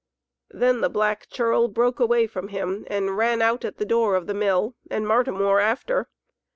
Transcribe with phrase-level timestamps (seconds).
[0.49, 4.25] Then the black churl broke away from him and ran out at the door of
[4.25, 6.09] the mill, and Martimor after.